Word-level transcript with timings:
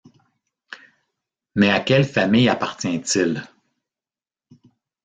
Mais 1.53 1.69
à 1.69 1.79
quelle 1.79 2.05
famille 2.05 2.49
appartient-il? 2.49 3.43